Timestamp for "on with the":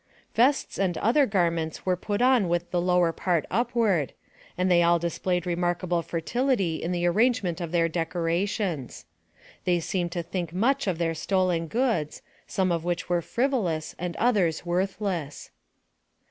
2.23-2.81